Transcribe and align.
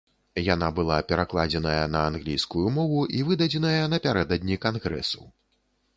Яна 0.53 0.67
была 0.79 0.95
перакладзеная 1.11 1.83
на 1.95 2.01
англійскую 2.13 2.65
мову 2.79 3.03
і 3.19 3.23
выдадзеная 3.27 3.87
напярэдадні 3.95 4.61
кангрэсу. 4.65 5.23